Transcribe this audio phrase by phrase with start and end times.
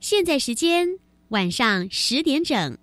[0.00, 0.88] 现在时间
[1.28, 2.76] 晚上十点整。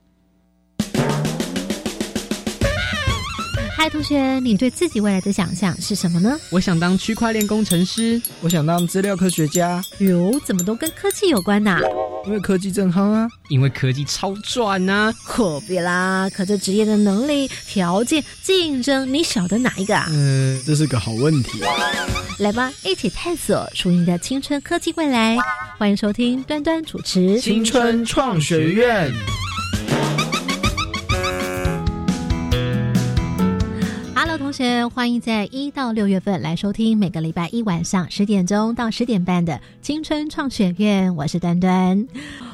[3.75, 6.37] 嗨，同学，你对自己未来的想象是什么呢？
[6.51, 9.81] 我想当区块链工程师，我想当资料科学家。
[9.99, 11.79] 哟，怎么都跟科技有关呐？
[12.25, 13.27] 因为科技正夯啊！
[13.47, 15.11] 因为科技超赚呐！
[15.23, 16.29] 何必啦？
[16.29, 20.07] 可这职业的能力、条件、竞争，你晓得哪一个啊？
[20.09, 21.61] 嗯，这是个好问题。
[22.39, 25.37] 来吧，一起探索属于你的青春科技未来。
[25.77, 29.11] 欢迎收听端端主持《青春创学院》。
[34.49, 42.03] 同学，欢迎在一到六月份来收听每个礼拜一晚上十点钟到十点半的《青春创学院》，我是端端。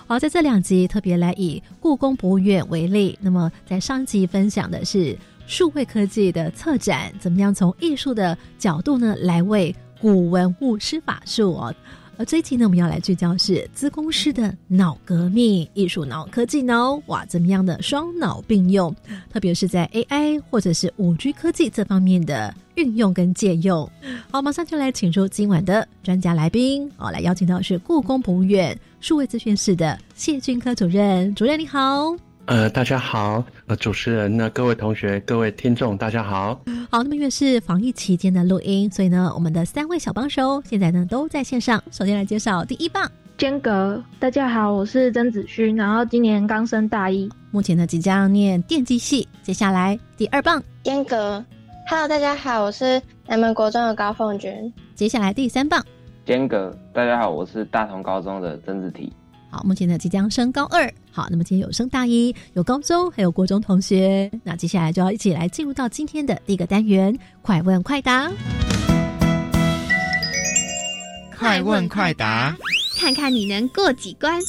[0.05, 5.17] 好，在这两集特别来以故宫博物院为例，那么在上集分享的是
[5.47, 11.73] 数位科技的策展，怎么样从艺术的角度呢来为古文物施法术哦。
[12.17, 18.95] 而这一期呢，我们要来聚焦是资工师的脑革命、艺术脑、科技脑，哇，怎么样的双脑并用？
[19.31, 23.89] 特别是在 AI 或者是五 G 科技这方面的运用跟借用。
[24.31, 31.33] 好，马上就来请出今晚的专家来宾，哦，来邀请到是故宫博物院数位资讯室的谢俊科主任。
[31.35, 32.15] 主任你好。
[32.45, 36.61] 呃，大家好，呃，主持人呢，各位同学，各位听众，大家好。
[36.91, 41.81] 好，那么因为是防疫期间的录音，所以呢，我们的三位小帮手现在呢都在线上。
[41.89, 43.99] 首先来介绍第一棒，间隔。
[44.19, 49.27] 大家好，我是曾子勋，然后今年刚升大一，目前呢即将念电机系。
[49.41, 51.43] 接下来第二棒，间隔。
[51.89, 54.71] Hello，大家好，我是南门国中的高凤君。
[54.93, 55.83] 接下来第三棒，
[56.23, 56.71] 间隔。
[56.93, 59.11] 大家好，我是大同高中的曾子提。
[59.55, 60.93] 好，目前呢即将升高二。
[61.09, 64.29] 好，那么今天有升大一，有高中，还有国中同学。
[64.43, 68.29] 那接下来就要一起来进入到今天的第一个单元——快问快答。
[71.37, 72.53] 快问快答，
[72.99, 74.41] 看看你能过几关。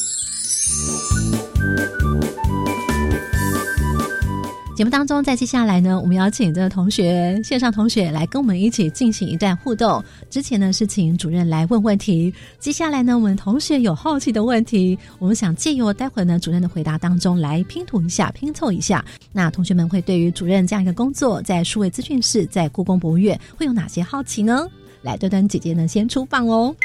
[4.76, 10.04] 节目当中，在接下来呢，我们邀请这个同学，线上同学来跟我们一起进行一段互动。
[10.28, 19.02] 之前呢是请主任来问问题，接下来呢，我们同学有好奇的问题，我们想借由待会呢主任的回答当中来拼图一下、拼凑一下。
[19.32, 24.68] 那同学们会对于主任这样一个工作，在数位资讯室、在故宫博物院会有哪些好奇呢？
[25.00, 26.76] 来，端端姐姐呢先出棒哦。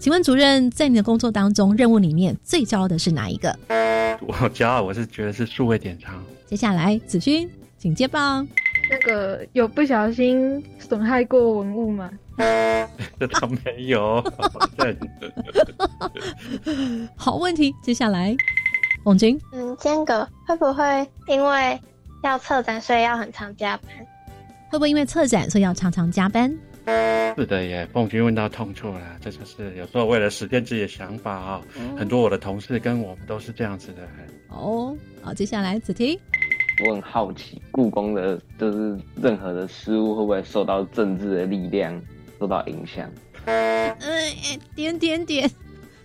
[0.00, 3.56] 请问主任，在你的工作当中，任务里面最骄傲的是哪一个？
[4.26, 6.20] 我骄傲，我是觉得是数位典藏。
[6.50, 8.44] 接下来，子勋，请接棒。
[8.90, 12.10] 那个有不小心损害过文物吗？
[13.20, 14.20] 这倒没有。
[17.14, 18.36] 好问题，接下来，
[19.04, 19.40] 王军。
[19.52, 21.80] 嗯，间隔会不会因为
[22.24, 23.88] 要策展，所以要很常加班？
[24.70, 26.52] 会不会因为策展，所以要常常加班？
[27.36, 29.00] 是的耶，凤君问到痛处了。
[29.20, 31.60] 这就是有时候为了实现自己的想法啊，
[31.96, 34.02] 很多我的同事跟我们都是这样子的。
[34.48, 36.18] 哦，好，接下来子婷，
[36.86, 42.00] 我很好奇，故宫的就是任何的失误会不会受到政治的力量
[42.38, 43.10] 受到影响？
[43.46, 43.96] 嗯，
[44.74, 45.50] 点点点，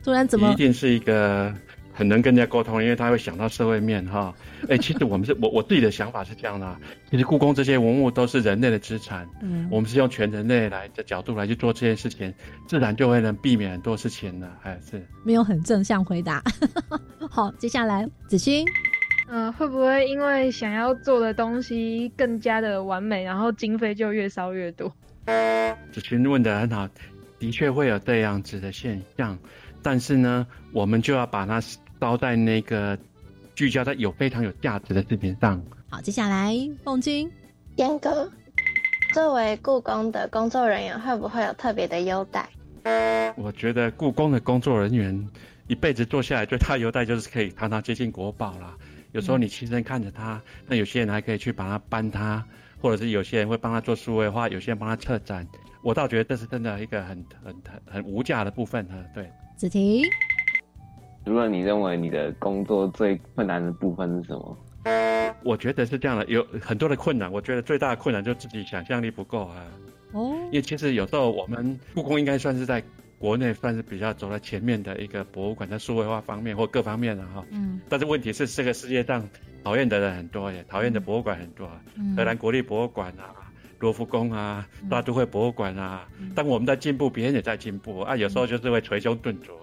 [0.04, 0.52] 突然怎么？
[0.52, 1.54] 一定是一个
[1.94, 4.34] 很能跟人家沟通，因为他会想到社会面哈。
[4.68, 6.76] 哎，其实我们是我我自己的想法是这样的，
[7.12, 12.34] 其实故宫这些文物都是人类的资产，嗯，我们是用全人类来的角度来去做这件事情，
[12.68, 14.50] 自然就会能避免很多事情了。
[14.62, 16.44] 还是没有很正向回答。
[17.30, 18.66] 好，接下来子勋，
[19.28, 24.92] 嗯，会不会因为想要做的东西更加的完美，然后经费就越烧越多？
[25.92, 26.88] 子勋问的很好，
[27.40, 29.38] 的确会有这样子的现象，
[29.82, 31.62] 但是呢，我们就要把它
[32.00, 32.98] 烧在那个。
[33.56, 35.64] 聚焦在有非常有价值的事情上。
[35.90, 36.54] 好，接下来
[36.84, 37.32] 凤君，
[37.78, 38.30] 严格。
[39.14, 42.50] 作为故宫的工作人员，会不会有特别的优待？
[43.38, 45.30] 我觉得故宫的工作人员
[45.68, 48.76] 一辈子做下来，最大的优待就是可以常常接近国宝啦。
[49.16, 52.46] 有时候你亲身看着他，那有些人还可以去把它搬他，
[52.82, 55.48] 或者是有些人会帮他做数位化，有些人帮他策展。
[55.82, 59.06] 我倒觉得这是真的一个很很很很无价的部分呢。
[59.14, 60.04] 对，子婷。
[61.26, 64.58] 如果你认为你的工作最困难的部分是什么？
[65.46, 67.32] 我觉得是这样的，有很多的困难。
[67.32, 69.66] 我觉得最大的困难就自己想象力不够啊。
[70.12, 70.36] 哦。
[70.48, 72.84] 因为其实有时候我们故宫应该算是在
[73.26, 77.44] 国内算是比较走在前面的一个博物馆，在数位化方面或各方面的哈。
[77.50, 77.82] 嗯。
[77.90, 79.28] 但是问题是，这个世界上
[79.64, 81.68] 讨厌的人很多耶，讨厌的博物馆很多。
[82.16, 83.34] 荷兰国立博物馆啊，
[83.80, 86.08] 罗浮宫啊，大都会博物馆啊。
[86.36, 88.16] 当我们在进步，别人也在进步啊。
[88.16, 89.54] 有时候就是会捶胸顿足。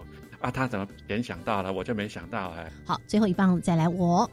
[0.41, 2.69] 啊，他怎么联想到了，我就没想到哎。
[2.85, 4.29] 好，最后一棒再来我。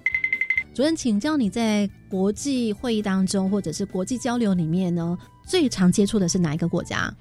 [0.74, 5.16] 主任，请教你在国际会议当中或者是国际交流里面呢，
[5.46, 7.14] 最常接触的是哪一个国家？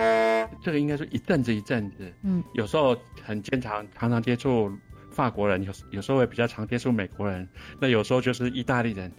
[0.62, 4.70] 这个应该是一阵子一阵子，嗯，有时候很经常常常接触
[5.10, 7.48] 法国人，有有时候会比较常接触美国人，
[7.80, 9.10] 那有时候就是意大利人。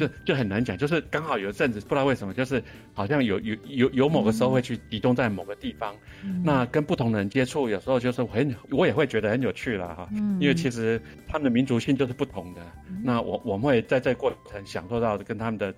[0.00, 2.60] 就就很难讲，就是刚好有一阵子不知道为什么，就是
[2.92, 5.94] 好像有有有有某个时候会去集中在某个地方，
[6.42, 10.08] 那跟不同的人接触，有时候就是很我也会觉得很有趣了哈，
[10.40, 12.60] 因为其实他们的民族性就是不同的，
[13.04, 15.72] 那我我们会在这过程享受到跟他们的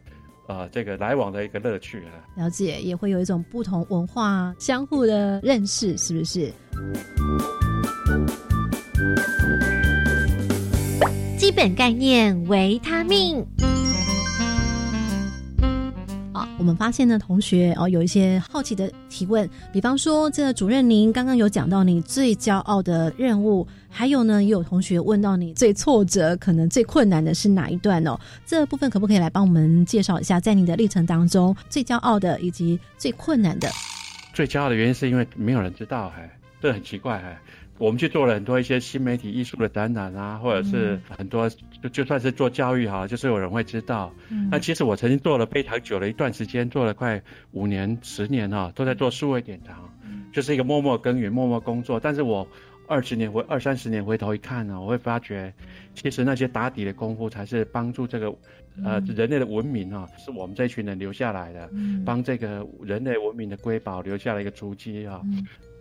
[0.48, 6.50] 呃这个来往的一个乐趣啊，了解也会有一种不同文化相互的认识，是不是？
[11.38, 13.46] 基本概念维他命。
[16.58, 28.19] 我们发现呢，同学哦，有一些好奇的提问，比方说，这个主任您刚刚有讲到你最骄傲的任务，还有呢，也有同学问到你最挫折、可能最困难的是哪一段哦？
[28.44, 33.70] 这部分可不可以来帮我们介绍一下，在你的历程当中最骄傲的以及最困难的？
[34.34, 36.28] 最骄傲的原因是因为没有人知道，哎，
[36.61, 37.38] 这很奇怪，哎。
[37.78, 41.48] 我们去做了很多一些新媒体艺术的展览啊，或者是很多
[41.80, 44.12] 就就算是做教育哈，就是有人会知道。
[44.50, 47.22] 那其实我曾经做了非常久的一段时间，做了快
[47.52, 49.76] 五年、十年哈，都在做数位典藏，
[50.32, 52.00] 就是一个默默耕耘、默默工作。
[52.00, 52.46] 但是我
[52.88, 55.54] 二十年回二三十年回头一看呢，我会发觉，
[55.94, 58.34] 其实那些打底的功夫才是帮助这个
[58.84, 61.70] 呃人类的文明啊，是我们这一群人留下来的，
[62.04, 65.20] 帮这个人类文明的瑰宝留下了一个足迹啊。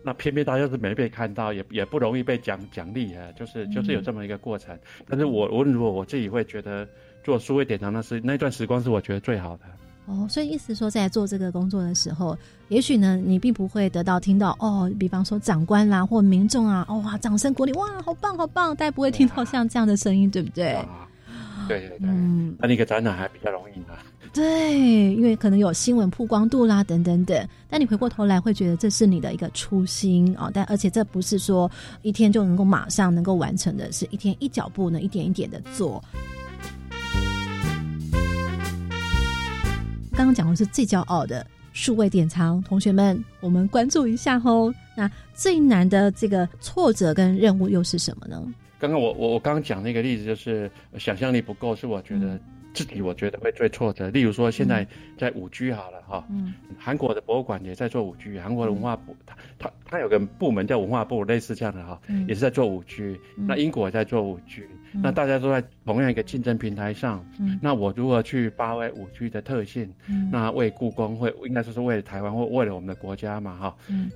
[0.07, 4.73] 那偏偏大家是没被看到，也也不容易被奖奖励啊，就是就是有这么一个过程。
[5.05, 6.87] 但是我我如果我自己会觉得
[7.25, 9.63] 做书会典藏，那是那段时光是我觉得最好的。
[10.05, 12.37] 哦，所以意思说在做这个工作的时候，
[12.69, 20.77] 也许呢你并不会得到听到哦，比方说长官啦或民众啊，哇掌声鼓励，哇好棒好棒，大家不会听到像这样的声音，对不对？
[21.67, 23.87] 对对对，嗯，那那个展览还比较容易呢。
[24.33, 27.47] 对，因为可能有新闻曝光度啦，等等等。
[27.69, 31.69] 但你回过头来会觉得这是你的一个初心啊，但而且这不是说
[32.03, 36.03] 一天就能够马上能够完成的，是一天一脚步呢，一点一点的做。
[40.11, 44.73] 刚刚讲的是最骄傲的数位典藏，同学们，我们关注一下哦。
[44.95, 48.41] 那最难的这个挫折跟任务又是什么呢？
[48.79, 52.39] 刚刚我我我刚刚讲那个例子，就是想象力不够，是我觉得。
[52.77, 54.11] 自己我觉得会最挫折。
[54.11, 54.85] 例如说，现在
[55.17, 63.19] 在五 G 好了哈，嗯韩国的博物馆也在做五 G，韩国的文化部，它它它有个部门叫文化部，类似这样的哈，也是在做五 G。
[63.35, 64.63] 那英国也在做五 G。
[65.03, 67.23] 那大家都在同样一个竞争平台上，
[67.61, 69.91] 那我如何去发挥五 G 的特性？
[70.31, 73.55] 那为故宫会应该说是为了台湾或为了我们的国家嘛？
[73.57, 73.75] 哈，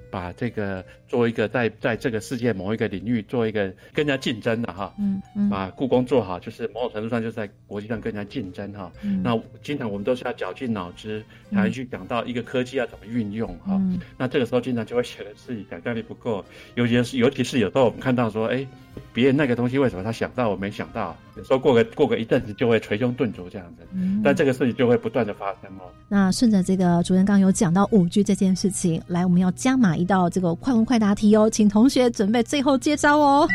[0.09, 8.91] 把这个做一个在在这个世界某一个领域做一个更加竞争的哈，嗯把故宫做好，就是某种程度上就是在国际上更加竞争哈。
[9.23, 13.81] 那经常我们都是要绞尽脑汁才去讲到一个科技要怎么运用哈。
[14.17, 16.43] 那这个时候经常就会觉得自己想象力不够，
[16.75, 18.67] 尤其是尤其是有时候我们看到说，哎。
[19.13, 21.15] 别人那个东西为什么他想到我没想到？
[21.37, 23.87] 有时候过个过个一阵子就会捶胸顿足这样子，
[24.21, 25.87] 但这个事情就会不断的发生哦。
[26.09, 33.47] 那顺着这个主任刚有讲到五 G 这件事情，来我们要加码一道这个快问快答题哦，请同学准备最后接招哦。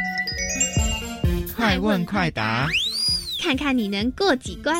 [1.54, 2.66] 快问快答，
[3.46, 4.74] 看看你能过几关。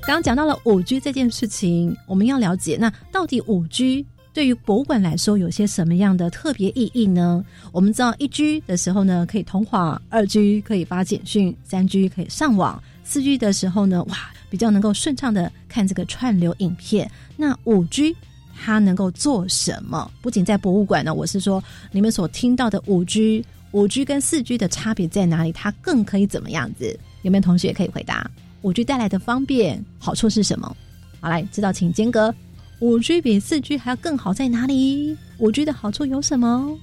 [0.00, 4.04] 刚刚讲到了五 G 这件事情，我们要了解那到底五 G。
[4.32, 7.44] 对于博物馆来说，有些什么样的特别意义呢？
[7.70, 14.16] 我们知道一 G 的时候呢，可以通话；二 G 可以发简讯；三 G 可以上网；四 G 的时候呢，哇，
[14.50, 17.08] 比较能够顺畅的看这个串流影片。
[17.36, 18.16] 那五 G
[18.60, 20.10] 它能够做什么？
[20.20, 21.62] 不仅在博物馆呢，我是说
[21.92, 25.50] 你们所听到的五 G，五 G 跟四 G 的差别在哪里？
[25.50, 26.98] 它更可以怎么样子？
[27.22, 28.30] 有没有同学可以回答？
[28.60, 30.76] 五 G 带来的方便好处是什么？
[31.20, 32.32] 好，来知道请间隔。
[32.80, 35.16] 五 G 比四 G 还要更好在哪里？
[35.38, 36.78] 五 G 的好处有什么？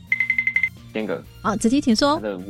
[0.92, 2.16] 间隔，好，子琪请说。
[2.16, 2.42] 它的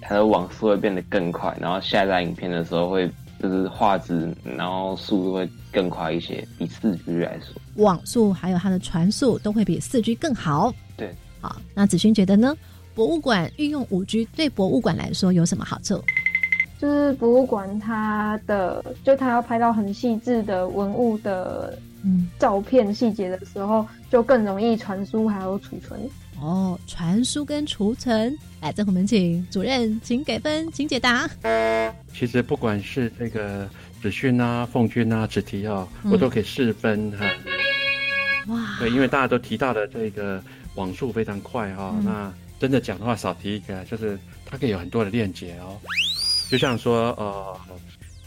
[0.00, 3.08] 它的网速会变得更快，然后下载影片的时候会
[3.40, 7.54] 就是画质，然后速度会更快一些，比四 G 来说。
[7.76, 10.74] 网速还有它的传速都会比四 G 更好。
[10.96, 12.56] 对，好，那子勋觉得呢？
[12.96, 16.02] 博物馆运用五 G 对博物馆来说有什么好处？
[16.80, 21.78] 就是博物馆它的，就它要拍到很细致的文物的。
[22.38, 26.00] 照片细节的时候就更容易传输还有储存
[26.40, 31.28] 哦，传输跟储存，来，这我们请主任，请给分，请解答。
[32.14, 33.68] 其实不管是这个
[34.00, 37.26] 子勋啊、凤君啊、子提啊，我都可以四分哈。
[38.54, 40.40] 哇，对，因为大家都提到的这个
[40.76, 45.78] 网速非常快哈，那真的讲的话少提一个，就是它可以有很多的链接哦，
[46.50, 47.58] 就像说呃。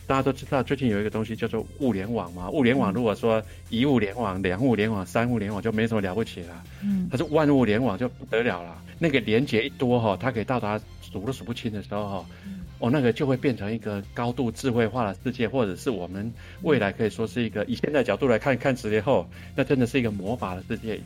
[0.09, 2.49] 大家都知道，最近有一个东西叫做物联网嘛。
[2.49, 6.63] 物联网如果说一物联网、两物联网、三物联网，就没什么了不起了。
[6.81, 8.81] 嗯，它是万物联网就不得了了。
[8.97, 12.25] 那个连接一多哈，它可以到达数都数不清的时候哈，哦，
[12.87, 16.31] 那个就会变成一个高度智慧化的世界，或者是我们
[16.61, 20.99] 未来可以说是一个以现在角度来看，看十年后，那真的是一个魔法的世界。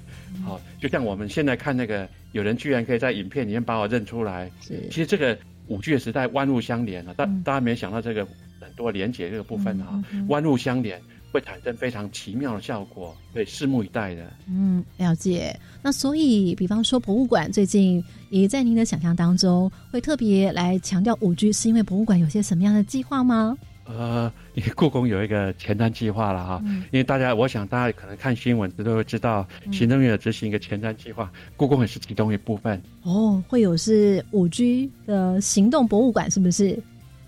[0.44, 4.52] 好，就像我们现在看那个，有人居然可以在影片里面把我认出来。
[4.60, 5.38] 是，其实这个
[5.68, 8.74] 五 G 的时代万物相连了，但大家没想到这个很。
[8.76, 11.00] 多连接这个部分啊，万物相连
[11.34, 14.32] 会产生非常奇妙的效果，对，拭目以待的。
[14.48, 15.60] 嗯，了解。
[15.82, 23.58] 那所以，比方说博物馆最近也在您的想象当中，会特别来强调五 G，是因为博物馆有些什么样的计划吗？
[23.86, 32.80] 呃，因为故宫有一个前瞻计划了哈，因为大家，我想大家可能看新闻都会知道，行政院执行一个前瞻计划，故宫也是其中一部分。
[33.02, 36.82] 哦，会有是五 G 的行动博物馆，是不是？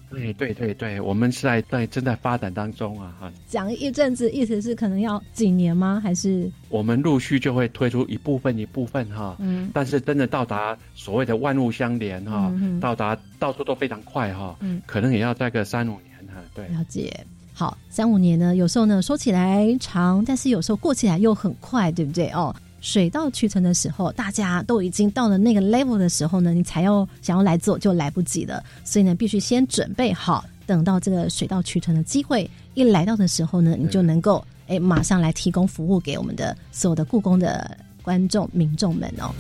[0.10, 3.32] 对对对对，我们是在在正在发展当中啊哈。
[3.48, 6.00] 讲一阵子，意思是可能要几年吗？
[6.02, 9.36] 还是我们陆续就会推出一部分一部分哈。
[9.40, 9.70] 嗯。
[9.74, 14.56] 但是真的到达所谓的万物相连哈，到达到处都非常快哈。
[14.62, 14.82] 嗯。
[14.86, 16.42] 可能也要再个三五年哈。
[16.54, 16.68] 对。
[16.68, 17.26] 了解。
[17.54, 22.54] 好，三五年呢，有时候呢说起来长，但是有时候过起来又很快，对不对哦？
[22.86, 28.64] 水到渠成的时候，大家都已经到了那个 level 的时候呢，你才要想要来做就来不及了。
[28.84, 39.34] 所以呢，必须先准备好，等到这个水到渠成的机会一来到的时候呢，你就能够哎马上来提供服务给我们的所有的故宫的观众民众们哦。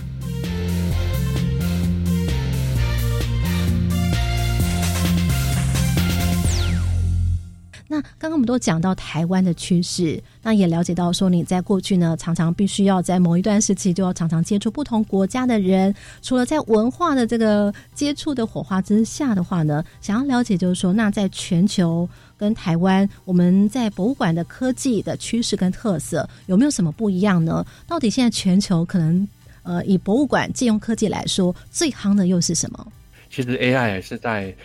[7.87, 15.93] 那刚刚我们都讲到台湾的趋势，那也了解到说你在过去呢，常常必须要在某一段时期就要常常接触不同国家的人。
[16.23, 27.63] 除了在文化的这个接触的火花之下的话呢，想要了解就是说，那在全球跟台湾，我们在博物馆的科技的趋势跟特色有没有什么不一样呢？
[27.87, 29.27] 到底现在全球可能
[29.61, 32.87] 呃以博物馆借用科技来说，最夯的又是什么？
[33.29, 34.55] 其实 AI 是在。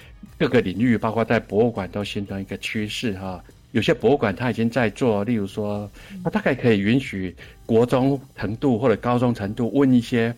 [0.40, 3.44] 各个领域，包括在博物馆，都形成一个趋势哈。
[3.72, 5.88] 有些博物馆它已经在做，例如说，
[6.24, 10.34] 它大概可以允许国中程度或者高中程度问一些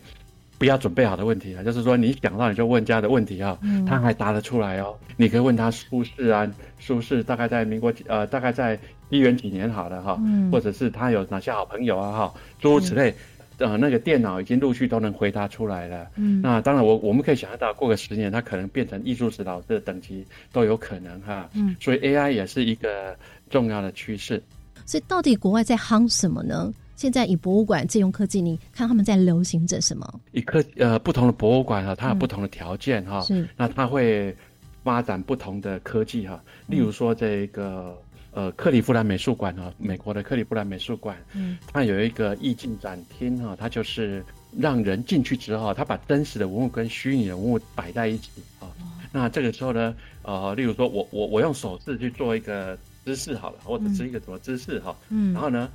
[0.57, 3.57] 不要准备好的问题啊，就是说你想到你就问家的问题啊，
[3.87, 4.93] 他还答得出来哦。
[5.15, 8.77] 你可以问他苏轼啊，苏轼大概在民国呃，大概在
[9.09, 13.15] 一元几年好了哈，或者是他有哪些好朋友啊哈，诸如此类。
[13.57, 16.09] 呃，那个电脑已经陆续都能回答出来了。
[16.15, 21.49] 嗯，那当然，我我们可以想象到，过个十年，它可能变成艺术指导的等级都有可能哈。
[21.53, 23.15] 嗯，所以 AI 也是一个
[23.49, 24.41] 重要的趋势。
[24.85, 26.73] 所以，到底国外在夯什么呢？
[26.95, 30.21] 现在以博物馆借用科技，你看他们在流行着什么？
[30.31, 33.21] 以科呃不同的博物馆哈，它有不同的条件哈。
[33.21, 34.35] 是，那它会
[34.83, 36.43] 发展不同的科技哈。
[36.67, 37.97] 例如说这个。
[38.33, 44.25] 呃，克利夫兰美术馆啊，美国的克利夫兰美术馆，嗯，它有一个意境展厅哈，它就是
[44.57, 48.73] 让人进去之后，它把真实的文物跟虚拟的文物摆在一起啊。
[49.11, 52.75] 那这个时候呢，呃，例如说我我我用手势去做一个
[53.05, 55.69] 姿势好了，或者是一个什么姿势哈，嗯，然后呢，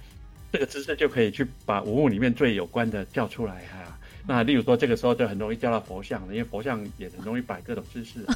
[0.50, 3.96] 这个姿势就可以去把文物里面最有关的叫出来哈。
[4.26, 8.26] 那例如说这个时候就很容易叫到佛像了，因为佛像也很容易摆各种姿势。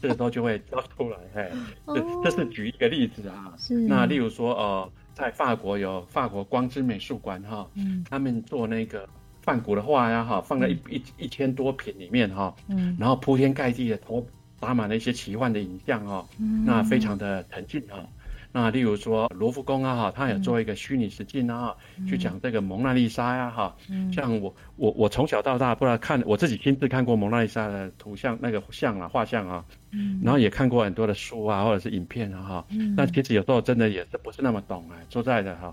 [0.00, 1.50] 这个时候就会交出来，嘿，
[1.86, 3.52] 这这是举一个例子啊。
[3.58, 3.74] 是。
[3.74, 9.08] 那例如说，呃，在法国有法国光之美术馆哈，嗯，他们做那个
[9.42, 14.24] 梵谷的画呀哈，放在一一一千多品里面哈，嗯，然后铺天盖地的投
[14.58, 18.06] 打满了一些奇幻的影像哈，嗯，那非常的沉浸啊。
[18.52, 21.74] 那例如说罗浮宫啊哈，他也做一个虚拟实境啊，
[22.08, 23.76] 去讲这个蒙娜丽莎呀哈。
[24.12, 32.66] 像我我我从小到大不知道看我自己亲自看过蒙娜丽莎的图像那个像啊画像啊，嗯然后也看过很多的书啊或者是影片啊哈。
[32.96, 35.72] 那其实有时候真的也是不是那么懂啊，说在的哈。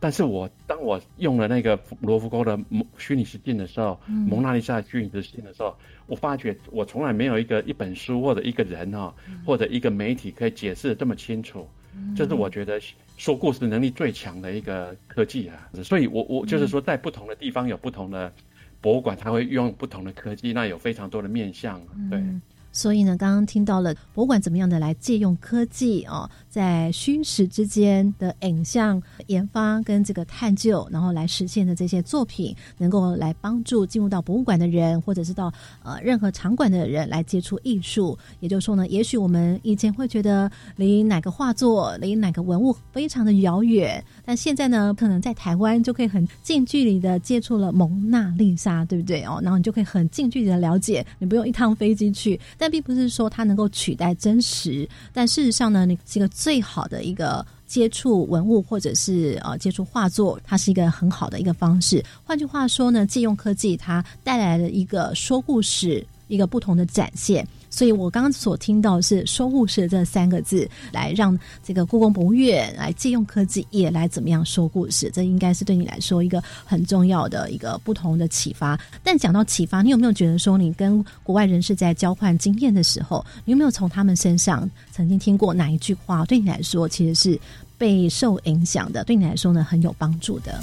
[0.00, 2.56] 但是我当我用了那个罗浮宫的
[2.98, 9.12] 虚拟实境的时候，蒙娜丽莎的虚拟实境的时候，我发觉我从来没有一个一本书或者一个人哈，
[9.44, 11.68] 或者一个媒体可以解释的这么清楚。
[12.16, 12.80] 这是我觉得
[13.16, 18.32] 说故事能力最强的一个科技啊，所以我我就是说，在不同的地方有不同的
[18.80, 22.22] 博物馆，它会用不同的科技，那有非常多的面向，对。
[22.70, 35.52] 所以呢，刚刚听到了博物馆怎么样的来借用科技哦，在虚实之间的影像研发跟这个探究，然后来实现的这些作品，能够来帮助进入到博物馆的人，或者是到
[35.84, 38.18] 呃任何场馆的人来接触艺术。
[38.40, 49.38] 也就是说呢，也许我们以前会觉得离哪个画作、离哪个文物非常的遥远，但现在呢，可能在台湾就可以很近距离的接触了蒙娜丽莎，对不对哦？
[49.44, 62.02] 然后你就可以很近距离的了解，你不用一趟飞机去，但并不是说它能够取代真实，但事实上呢，你是一个最好的一个接触文物或者是呃接触画作，它是一个很好的一个方式。
[62.24, 67.46] 换句话说呢，借用科技它带来了一个说故事一个不同的展现。
[67.70, 78.78] 所以我刚刚所听到是“说故事”这三个字，来让这个故宫博物院来借用科技也来怎么样说故事，这应该是对你来说一个很重要的一个不同的启发。
[79.02, 87.38] 但讲到启发，你有没有觉得说你跟国外人士在交换经验的时候，你有没有从他们身上曾经听过哪一句话，对你来说其实是
[87.76, 90.58] 备受影响的，对你来说呢很有帮助的？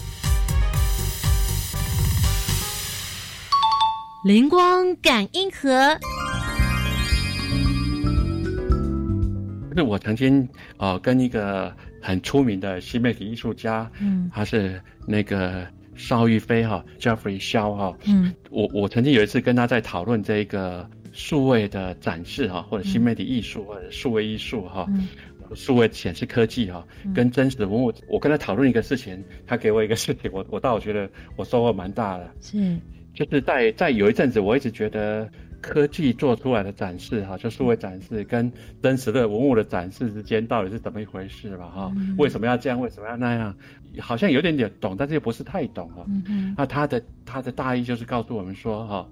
[4.24, 5.98] 灵光感应盒。
[9.76, 24.88] 是我曾经呃跟一个很出名的新媒体艺术家，嗯，他是那个邵玉飞哈，Jeffrey 肖哈，嗯，我我曾经有一次跟他在讨论这个数位的展示哈，或者新媒体艺术或者数位艺术哈，
[25.54, 32.78] 数位显示科技哈，跟真实的文物，我跟他讨论一个事情，他给我一个事情，我我倒觉得我收获蛮大的，是，
[33.14, 35.30] 就是在在有一阵子，我一直觉得。
[35.68, 38.52] 科技做出来的展示，哈，就数位展示跟
[38.84, 41.66] 真实的文物的展示之间到底是怎么一回事吧？
[41.68, 42.80] 哈，为什么要这样？
[42.80, 43.56] 为什么要那样？
[44.00, 46.06] 好像有点点懂，但是又不是太懂哈。
[46.56, 49.10] 那他的他的大意就是告诉我们说，哈，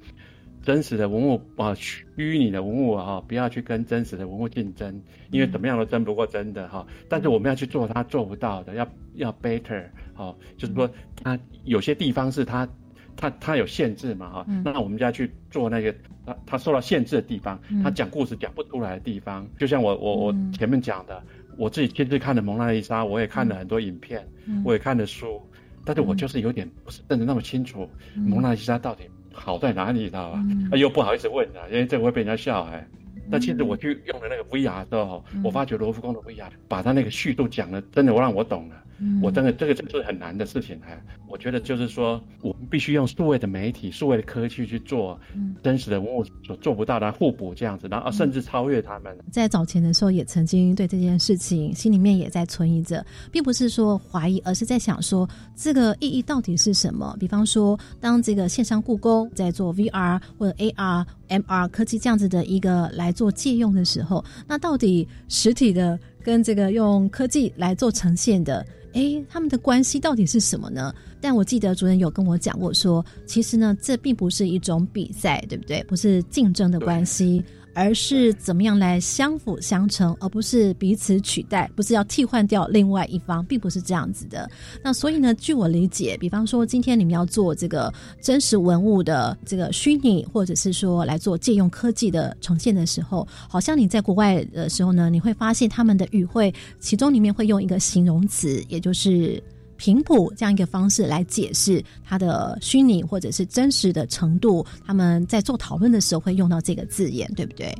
[0.62, 6.86] 真实的文物啊，虚拟的文物啊，不要去跟真实的文物竞争，因为怎么样都争不过真的哈。
[7.10, 10.88] 但是我们要去做他做不到的，要要 better，好，就是说
[11.24, 12.70] 他有些地方是他。
[13.16, 15.94] 他他有限制嘛哈，那我们就要去做那个
[16.26, 21.22] 他他受到限制的地方，他讲故事讲不出来的地方，就像我我我前面讲的，
[21.58, 24.28] 我自己亲自看的蒙娜丽莎，我也看了很多影片，
[24.64, 25.42] 我也看了书，
[25.86, 30.44] 但是我就是有点不是认得那么清楚蒙娜丽莎到底好在哪里，你知道吧？
[30.78, 32.88] 又不好意思问啊，因为这个会被人家笑哎。
[33.32, 38.83] 但其实我去用的那个 VR 的候，我发觉罗浮宫的 VR 把他那个叙述讲的真的我让我懂了。
[39.22, 45.20] 我真的这个真是很难的事情哎，我觉得就是说，我们必须用数位的媒体、数位的科技去做
[45.62, 49.18] 真实的文物所做不到的互补这样子，然后甚至超越他们。
[49.32, 57.16] 在早前的时候，也曾经对这件事情心里面也在存疑着，并不是说怀疑，而是在想说这个意义到底是什么。
[57.20, 68.66] 比方说，当这个线上故宫在做 VR 或者 AR、MR 科技这样子的一个来做借用的时候，那到底实体的跟这个用科技来做呈现的？
[68.94, 70.94] 哎，他们的关系到底是什么呢？
[71.20, 75.84] 但我记得主任有跟我讲过，说其实呢，这并不是一种比赛，对不对？
[75.84, 77.44] 不是竞争的关系。
[77.74, 84.50] 而是怎么样来相辅相成，而不是彼此取代，不是要替换掉另外一方，并不是这样子的。
[84.84, 99.42] 那所以呢，据我理解，比方说今天你们要做这个真实文物的这个虚拟，或者是说来做借用科技的呈现的时候，好像你在国外的时候呢，你会发现他们的语汇其中里面会用一个形容词，也就是。
[99.78, 107.74] 频谱这样一个方式来解释它的虚拟或者是真实的程度，他们在做讨论的时候会用到这个字眼，对不对？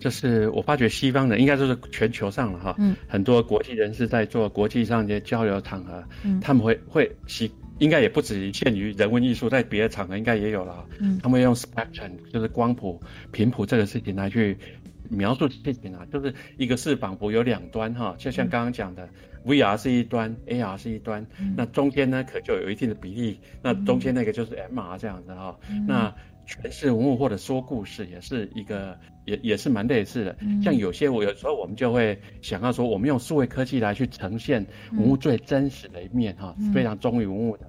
[0.00, 12.98] 就是我发觉西方人应该都是全球上了哈，嗯，很多国际人士在做国际上一些交流场合，嗯，他们会会习，应该也不止限于人文艺术，在别的场合应该也有了，嗯，他们会用 spectrum 就是光谱
[13.30, 14.56] 频谱这个事情来去
[15.10, 19.06] 描述事情啊，就是一个是仿佛有两端哈，就像刚刚讲的。
[19.44, 21.26] VR 是一端，AR 是一端，
[21.56, 25.58] 那中间呢可就有一定的比例，那中间那个就是 MR 这样子哈。
[25.86, 26.14] 那
[26.46, 30.36] 诠释文物或者说故事也是一个，也也是蛮类似的。
[30.62, 37.66] 像有些我有时候我们就会想要说，我们用数位科技来去呈现文物最真实的一面哈，非常忠于文物的。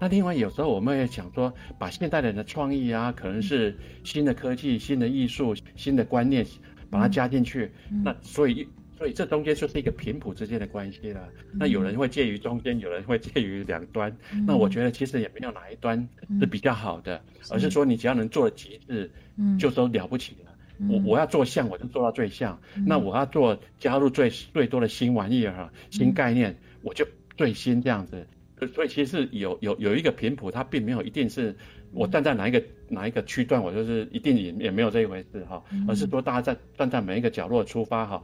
[0.00, 6.44] 那另外有时候我们也想说，把现代人的创意啊，可能是新的科技、新的艺术、新的观念，
[6.90, 7.72] 把它加进去，
[8.04, 8.68] 那所以。
[9.04, 11.28] 所以这中间就是一个频谱之间的关系了。
[11.52, 14.10] 那有人会介于中间，有人会介于两端。
[14.46, 16.08] 那我觉得其实也没有哪一端
[16.40, 19.10] 是比较好的，而是说你只要能做极致，
[19.58, 20.52] 就都了不起了。
[20.88, 22.58] 我我要做像，我就做到最像。
[22.86, 28.26] 那我要做加入最最多的新玩意儿、新概念，我就最新这样子。
[28.72, 31.54] 所以其实有有有一个频谱，它并没有一定是
[31.94, 38.22] 我站在哪一个哪一个区段，我就是一定也也没有这一回事哈，而是说大家在站在每一个角落出发哈，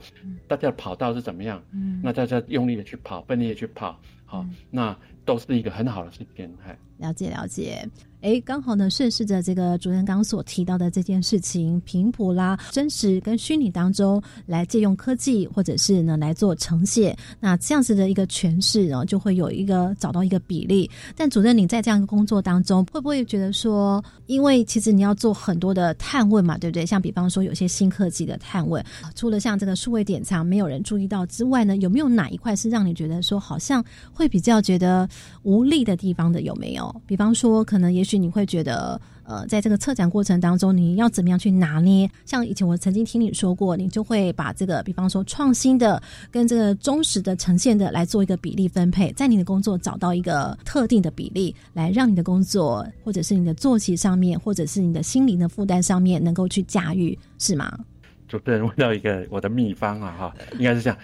[0.49, 1.63] 大家跑道是怎么样，
[2.03, 7.89] 那大家用力的去跑，奋力的去跑，好，那都是一个很好的事情，哎，了解了解。
[8.23, 20.91] 哎，刚好呢，顺势着这个主任刚所提到的这件事情，频谱啦、真实跟虚拟当中来借用科技，或者是呢来做呈现，那这样子的一个诠释呢，就会有一个找到一个比例。
[21.17, 26.85] 但主任，你在这样一个工作当中，会不会觉得说，因为其实你要做很多的探问嘛，对不对？
[26.85, 35.09] 像比方说有些新科技的探问，除了像这个数位典藏没有人注意到之外呢，有没有哪一块是让你觉得说好像会比较觉得
[35.43, 36.43] 无力的地方的？
[36.43, 36.95] 有没有？
[37.07, 38.10] 比方说，可能也许。
[38.11, 42.11] 是你会觉得，呃，在这个策展过程当中，你要怎么样去拿捏？
[42.27, 57.79] 像以前我曾经听你说过，你就会把这个，比方说创新的跟这个忠实的呈现的来做一个比例分配，在你的工作找到一个特定的比例，来让你的工作或者是你的作息上面，或者是你的心灵的负担上面，能够去驾驭，是吗？
[58.27, 60.99] 主持人问到一个我的秘方啊，哈，应该是这样，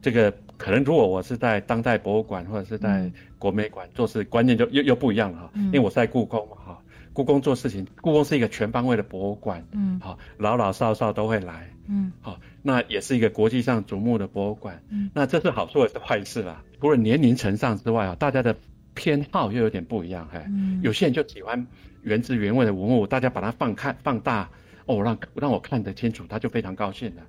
[0.00, 0.32] 这个。
[0.58, 3.08] 可能如果我是在当代博物馆或者是在
[3.38, 5.50] 国美馆做事，观念就又又不一样了哈。
[5.54, 16.62] 因为我是在故宫嘛哈，故宫做事情，故宫是一个全方位的博物馆，嗯，好，老老少少都会来，嗯，好，那也是一个国际上瞩目的博物馆，嗯，那这是好处也是坏事啦。
[16.80, 18.56] 除了年龄层上之外啊，大家的
[18.94, 20.44] 偏好又有点不一样，嘿，
[20.82, 21.66] 有些人就喜欢
[22.02, 24.50] 原汁原味的文物，大家把它放看放大，
[24.86, 27.22] 哦，让让我看得清楚，他就非常高兴了。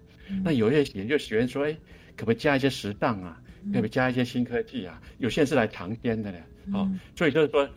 [0.43, 1.76] 那有些人就喜欢说，哎。
[2.15, 3.39] 可不可以加一些时尚啊？
[3.72, 5.02] 可不可以加一些新科技啊？
[5.17, 6.38] 有些人是来尝鲜的呢，
[6.74, 7.69] 哦，所以就是说，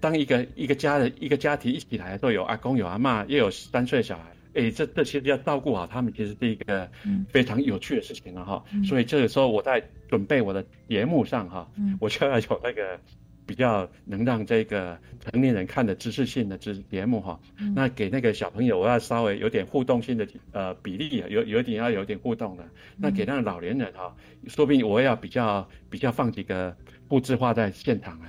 [0.00, 6.90] 当一个一个家的一个家庭一起来，都有阿公有阿妈，也有三岁小孩，哎，这这其实要照顾好他们，其实是一个
[7.28, 8.64] 非常有趣的事情了哈。
[8.84, 11.70] 所以这个时候我在准备我的节目上哈，
[12.00, 12.98] 我就要有那个。
[13.46, 17.38] 比较能让这个成年人看的知识性的节节目哈，
[17.74, 22.64] 那给那个小朋友我要稍微有点互动性的呃比例有有点要有点互动的，
[22.96, 26.74] 那给那个老年人哈，说不定我要比较比较放几个
[27.06, 28.28] 布置画在现场啊，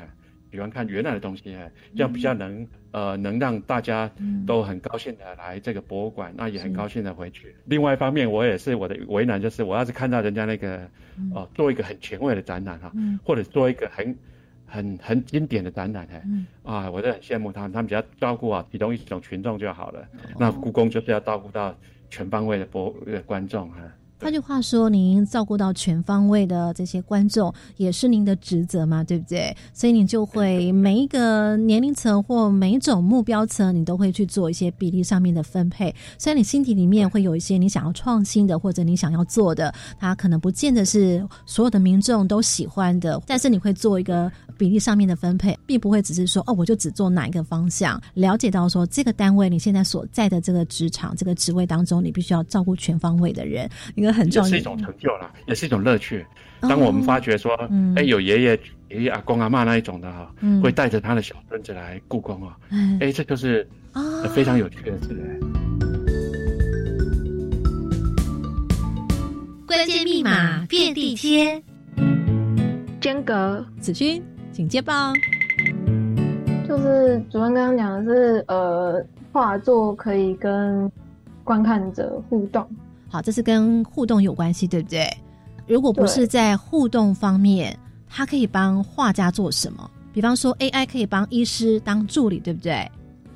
[0.52, 4.12] 喜欢看原来的东西啊，这样比较能呃能让大家
[4.46, 7.56] 都很高兴的来这个博物馆，那也很高兴的回去。
[7.66, 10.90] 另外一方面，我也是我的为难就是我要是看到人家那个
[11.34, 12.92] 哦做一个很前卫的展览哈，
[13.24, 14.14] 或者做一个很。
[14.66, 16.24] 很很经典的展览哎，
[16.64, 20.08] 啊，我都很羡慕他们，他们只要照顾好其中一种群众就好了。
[20.38, 21.76] 那故宫就是要照顾到
[22.10, 22.94] 全方位的博
[23.26, 23.80] 观众哈。
[24.18, 29.56] 换句话说，您照顾到全方位的这些观众，也是您的职责嘛，对不对？
[29.74, 35.94] 所以你就会每一个年龄层或每一种目标层，你都会去做一些比例上面的分配。
[36.18, 48.02] 虽然你心底里面会有一些你想要创新的，或者你想要做的，它可能不见得是所有的民众都喜欢的，但是你会做一个比例上面的分配，并不会只是说哦，我就只做哪一个方向。
[48.14, 53.70] 了解到说这个单位你现在所在的这个职场、这个职位当中，你必须要照顾全方位的人。
[54.12, 56.26] 很也是一种成就了，也是一种乐趣。
[56.62, 57.52] 当我们发觉说，
[57.96, 62.58] 哎，有爷爷、爷爷、阿公、阿妈那一种的哈，会带着他的小孙子来故宫啊，
[63.00, 63.68] 哎，这就是
[64.34, 65.40] 非常有趣的事。
[69.68, 71.62] 关键密码遍地贴，
[73.02, 75.14] 间隔子勋，请接棒。
[76.68, 80.92] 就是主任刚刚讲的是，呃，画作可以跟
[81.44, 82.68] 观看者互动。
[83.16, 85.08] 好，这是跟互动有关系，对不对？
[85.68, 87.74] 如果不是在互动方面，
[88.10, 89.90] 它可以帮画家做什么？
[90.12, 92.92] 比方说，AI 可以帮医师当助理，对不对？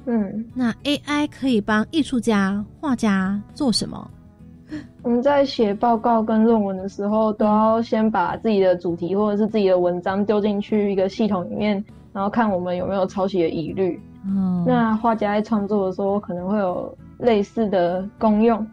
[0.06, 4.12] 嗯，那 AI 可以帮艺术家、画家做什么？
[5.02, 13.98] 我们在写报告跟论文的时候，都要先把自己的主题或者是自己的文章丢进去一个系统里面，然后看我们有没有抄袭的疑虑。
[14.26, 18.68] 嗯，那画家在创作的时候，可能会有类似的功用。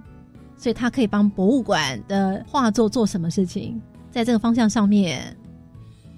[0.56, 3.80] 所以它可以帮博物馆的画作做什么事情？
[4.10, 5.36] 在这个方向上面，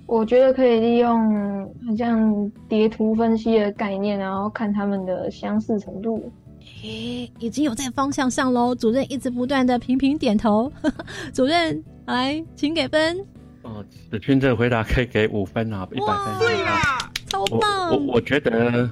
[0.06, 6.30] 我觉得可以利用好像叠图分析的概念，然后看他们的相似程度。
[6.82, 8.72] 诶，已经有在方向上喽！
[8.72, 10.72] 主任一直不断的频频点头。
[11.34, 13.18] 主任，来，请给分。
[13.62, 16.38] 哦，子君这个回答可以给五分啊，一百分。
[16.38, 17.90] 对呀，超棒！
[17.90, 18.88] 我我觉得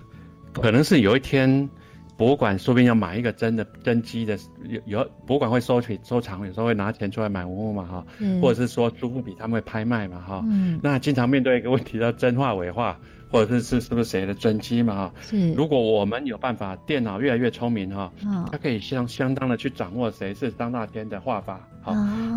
[0.52, 1.68] 可能是有一天。
[2.16, 8.06] 博物馆说不定要买一个真的真机的，有有博物馆会收取收藏，有时候会拿钱出来买文物嘛哈，
[8.40, 10.80] 或者是说苏富比他们会拍卖嘛哈，嗯。
[10.82, 12.98] 那经常面对一个问题叫真画伪画，
[13.30, 15.14] 或者是是是不是谁的真机嘛哈，
[15.54, 18.10] 如果我们有办法，电脑越来越聪明哈，
[18.50, 21.92] 它可以相相当的去掌握谁是张大天的画法，好，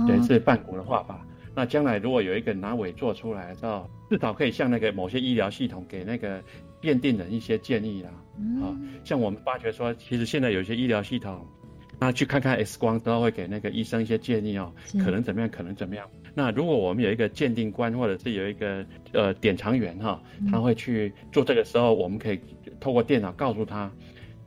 [0.08, 1.26] 谁是半谷的画法。
[1.56, 6.42] 那将来如果有一个拿伪做出来之后，至少可以向那个某些医疗系统给那个
[6.82, 8.10] 鉴定人一些建议啦。
[8.62, 11.46] 啊，像我们发觉说，其实现在有些医疗系统，
[12.00, 16.08] 那去看看 X 光之后会给那个医生一些建议哦，可能怎么样，可能怎么样。
[16.34, 22.40] 那如果我们有一个鉴定官，或者是有一个呃典藏员哈，他会去做这个时候，我们可以
[22.80, 23.92] 透过电脑告诉他。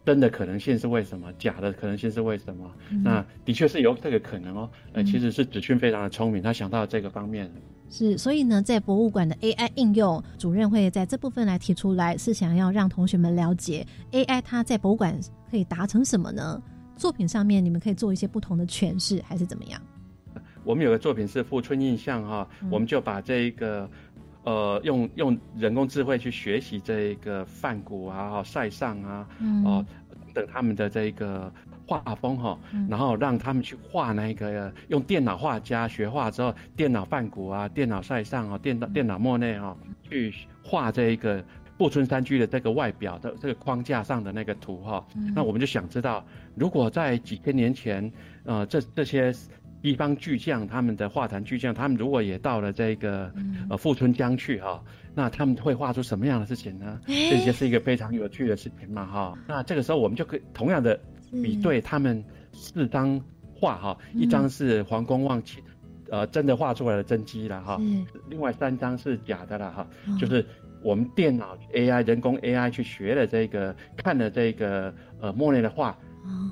[0.05, 1.33] 真的可能性是为什么？
[1.35, 2.69] 假的可能性是为什么？
[3.05, 4.69] 那的确是有这个可能哦。
[4.93, 7.49] 呃，其实是子勋非常的聪明，他想到这个方面。
[7.93, 15.15] 是，所以呢，在博物馆的 AI 应用，主任会在这部分来提出来，是想要让同学们了解 AI 它在博物馆
[15.51, 16.61] 可以达成什么呢？
[16.97, 19.81] 作品上面你们可以做一些不同的诠释，还是怎么样？
[20.65, 23.89] 我们有个作品是《富春印象》哈，我们就把这一个。
[24.45, 29.29] 呃，用用人工智慧去学习这一个梵谷啊、塞尚啊，
[29.65, 29.87] 哦
[30.35, 31.53] 等他们的这一个
[31.87, 39.77] 画风哈，然后让他们去画那个用电脑画家学画之后，电脑梵谷啊、电脑塞尚啊、电脑电脑莫内哈，
[40.09, 41.45] 去画这一个
[41.79, 48.11] 富春山居的这个外表的这个框架上的那个图哈，那我们就想知道，如果在几千年前，
[48.45, 49.35] 呃，这这些。
[49.83, 53.29] 地方巨匠，他们的画坛巨匠，他们如果也到了这个
[53.69, 54.81] 呃富春江去哈，
[55.13, 57.01] 那他们会画出什么样的事情呢？
[57.05, 59.37] 这些是一个非常有趣的事情嘛哈。
[59.49, 60.97] 那这个时候我们就可以同样的
[61.43, 63.21] 比对他们四张
[63.55, 65.63] 画哈，一张是黄公望起
[66.11, 67.81] 呃真的画出来的真迹了哈，
[68.29, 69.87] 另外三张是假的了哈，
[70.21, 70.45] 就是
[70.83, 75.97] 我们电脑 AI 人工 AI 去学了这个看了这个呃莫内的画，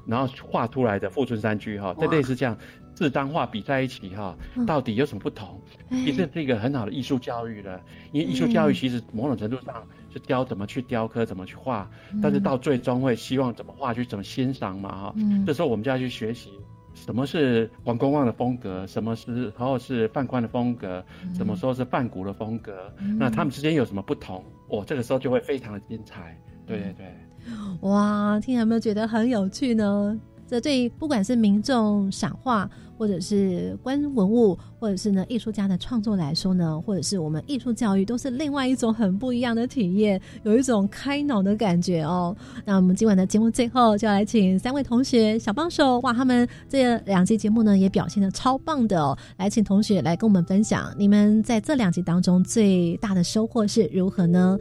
[0.06, 2.56] 然后画出来的富春山居哈，这类似这样。
[2.96, 5.58] 四张画比在一起哈，到底有什么不同？
[5.88, 7.80] 其实是一个很好的艺术教育了。
[8.12, 11.88] 因为艺术教育其实某种程度上是雕怎么去雕刻，怎么去画，
[12.22, 15.14] 但是到最终会希望怎么画去怎么欣赏嘛哈。
[15.16, 16.50] 嗯这时候我们就要去学习
[16.94, 24.44] 什么是王公望的风格，什么是然后是范宽的风格，什么时候是范古的风格，那他们之间有什么不同？
[24.68, 26.36] 哦，这个时候就会非常的精彩。
[26.66, 30.20] 对对对，哇，听有没有觉得很有趣呢？
[30.50, 42.36] 这对不管是民众赏画，或者是观文物，或者是呢艺术家的创作来说呢，或者是我们艺术教育，都是另外一种很不一样的体验，有一种开脑的感觉哦。
[42.64, 49.16] 那我们今晚的节目最后就要来请三位同学小帮手，哇，他们这两集节目呢也表现的超棒的哦。
[49.36, 54.58] 来，请同学来跟我们分享，你们在这两集当中最大的收获是如何呢？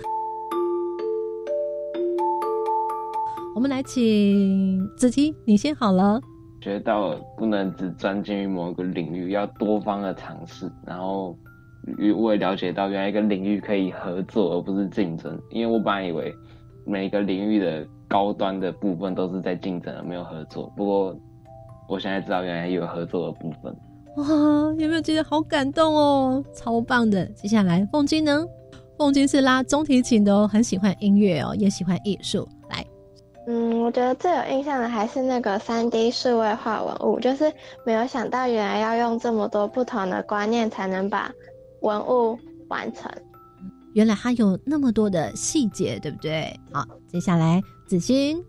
[3.59, 6.21] 我们来请子琪，你先好了。
[6.61, 10.71] 学到不能只专精于某一个领域，要多方的尝试。
[10.87, 11.37] 然后，
[12.15, 15.37] 我也了解到，原来一个领域可以合作，而不是竞争。
[15.51, 16.33] 因为我本来以为
[16.85, 20.71] 每个领域的高端的部分都是在竞争，而没有合作。
[20.77, 21.13] 不过，
[21.89, 23.75] 我现在知道原来有合作的部分。
[24.15, 24.25] 哇，
[24.77, 26.41] 有没有觉得好感动哦？
[26.53, 27.25] 超棒的！
[27.31, 28.41] 接下来，凤金呢？
[28.97, 32.47] 凤金是拉中提琴的哦，很喜欢音乐哦，也喜欢艺术。
[33.51, 37.51] 嗯，我觉得最有印象的还是那个三 D 数位化文物，就是
[37.83, 41.31] 没有想到原来要用这么多不同的观念才能把
[41.81, 43.11] 文物完成。
[43.93, 46.55] 原来它有那么多的细节，对不对？
[46.71, 48.39] 好，接下来子欣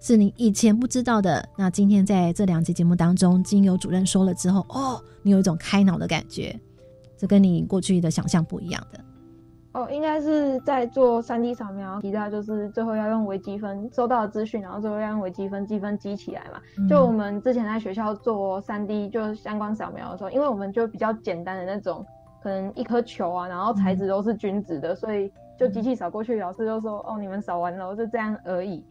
[0.00, 6.58] 是你以前不知道的，那今天在这两集节目当中，经由主任说了之后，哦，你有一种开脑的感觉，
[7.18, 8.98] 这跟你过去的想象不一样的。
[9.76, 16.58] 哦，应该是在做三 D 扫描，提到就是最后要用微积分收到的资讯，然后最后要用微积分积分积起来嘛。
[16.88, 22.02] 就我们之前在学校做三 D 就相关扫描的时候，因为我们就比较简单的那种，
[22.42, 28.82] 可能一颗球啊，然后材质都是均值的，所以就机器扫过去，老师就说哦，你们扫完了，就这样而已。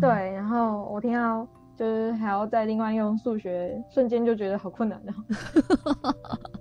[0.00, 1.46] 对，然后我听到。
[1.76, 5.12] 就是还要再另外用数学，瞬间就觉得好困难的，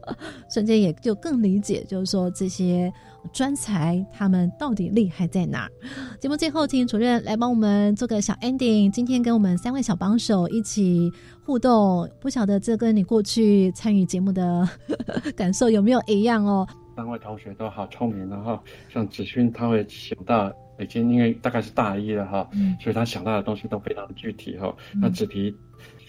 [0.50, 2.92] 瞬间也就更理解，就是说这些
[3.32, 5.72] 专才他们到底厉害在哪儿。
[6.20, 8.90] 节目最后，请主任来帮我们做个小 ending。
[8.90, 11.12] 今天跟我们三位小帮手一起
[11.46, 14.68] 互动，不晓得这跟你过去参与节目的
[15.36, 16.68] 感受有没有一样哦？
[16.96, 18.62] 三位同学都好聪明的哈，
[18.94, 20.52] 像子勋他会想到。
[20.80, 22.50] 已经因为大概是大一了哈，
[22.82, 24.76] 所以他想到的东西都非常具体哈。
[25.00, 25.56] 那子皮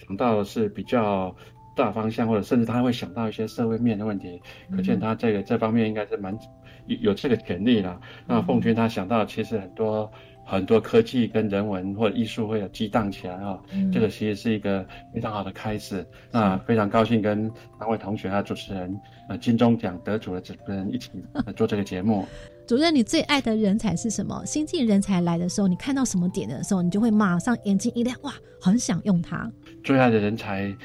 [0.03, 1.33] 想到的是比较
[1.75, 4.41] 大方向，或者甚至他会想到一些社会面的问题，
[4.75, 6.37] 可见他这个这方面应该是蛮
[6.87, 7.99] 有有这个潜力了。
[8.25, 10.11] 那凤君他想到其实很多
[10.45, 13.61] 很多科技跟人文或者艺术会有激荡起来哈，
[13.91, 16.05] 这个其实是一个非常好的开始。
[16.31, 21.09] 那非常高兴跟三位同学还有主持人呃金钟奖得主的主持人一起
[21.55, 22.25] 做这个节目。
[22.67, 24.43] 主任，你最爱的人才是什么？
[24.43, 29.47] 新进人才来的时候，你看到什么点的时候，你就会马上眼睛一亮，哇，很想用它。
[29.83, 30.75] 最爱的人才，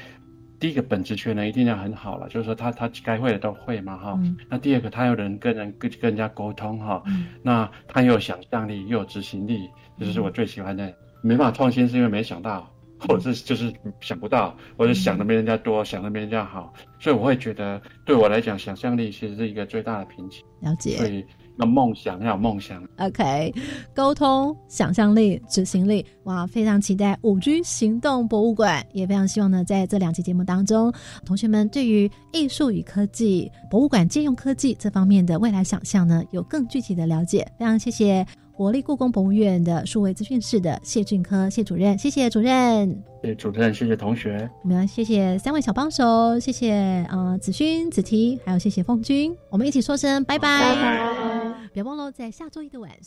[0.61, 4.17] 第一个本职学能一定要很好了，就是说他他该会的都会嘛哈。
[4.47, 7.03] 那第二个他有人跟人跟跟人家沟通哈。
[7.41, 10.93] 那他又有想象力又有执行力，这就是我最喜欢的。
[11.23, 20.45] 没办法创新是因为没想到，或者是就是想不到，或者想的没人家多，想的没人家好，所以我会觉得对我来讲，想象力其实是一个最大的瓶颈。
[20.61, 20.91] 了解。
[20.91, 21.25] 所以。
[21.61, 22.83] 要梦想，要有梦想。
[22.97, 23.53] OK，
[23.93, 30.91] 沟通、想象力、执行力，哇，非常期待五 G 行动博物馆，也非常希望呢，在这两期节目当中，
[31.23, 37.47] 同学们对于艺术与科技、博物馆借用科技这方面的未来想象呢，有更具体的了解。
[37.59, 43.03] 非常谢谢国立故宫博物院的数位资讯室的谢俊科谢主任，谢谢主任。
[43.21, 44.49] 谢谢主持人，谢谢同学。
[44.63, 46.73] 我们要谢谢三位小帮手，谢谢
[47.09, 49.35] 呃子勋、子提，还有谢谢凤君。
[49.49, 50.75] 我们一起说声拜拜。
[51.73, 52.99] 别忘了在下周一的晚上。